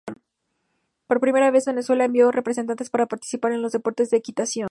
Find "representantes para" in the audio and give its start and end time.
2.31-3.05